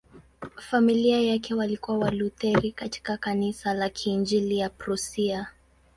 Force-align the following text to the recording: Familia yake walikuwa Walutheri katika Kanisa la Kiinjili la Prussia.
Familia 0.55 1.21
yake 1.21 1.53
walikuwa 1.53 1.97
Walutheri 1.97 2.71
katika 2.71 3.17
Kanisa 3.17 3.73
la 3.73 3.89
Kiinjili 3.89 4.55
la 4.57 4.69
Prussia. 4.69 5.47